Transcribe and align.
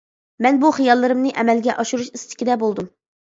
مەن 0.45 0.55
بۇ 0.63 0.71
خىياللىرىمنى 0.77 1.33
ئەمەلگە 1.43 1.77
ئاشۇرۇش 1.83 2.09
ئىستىكىدە 2.15 2.57
بولدۇم. 2.65 2.89